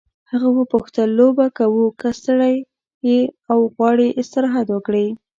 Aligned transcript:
هغه 0.31 0.49
وپوښتل 0.57 1.09
لوبه 1.19 1.45
کوو 1.59 1.85
که 1.99 2.09
ستړی 2.19 2.55
یې 3.07 3.19
او 3.51 3.59
غواړې 3.75 4.07
استراحت 4.21 4.67
وکړې. 4.71 5.07